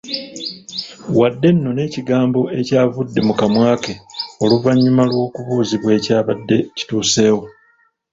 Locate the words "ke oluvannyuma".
3.83-5.03